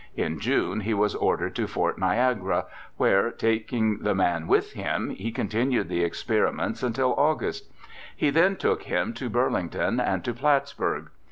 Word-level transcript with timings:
In 0.15 0.39
June 0.39 0.79
he 0.79 0.95
was 0.95 1.13
ordered 1.13 1.55
to 1.57 1.67
Fort 1.67 1.99
Niagara, 1.99 2.31
A 2.31 2.61
BACKWOOD 2.61 2.69
PHYSIOLOGIST 2.97 3.43
163 3.43 3.49
where, 3.53 3.53
taking 3.93 3.99
the 4.03 4.15
man 4.15 4.47
with 4.47 4.73
him, 4.73 5.09
he 5.11 5.31
continued 5.31 5.89
the 5.89 6.03
experiments 6.03 6.81
until 6.81 7.13
August. 7.13 7.71
He 8.15 8.31
then 8.31 8.55
took 8.55 8.81
him 8.81 9.13
to 9.13 9.29
Bur 9.29 9.51
lington 9.51 9.99
and 9.99 10.25
to 10.25 10.33
Plattsburgh. 10.33 11.11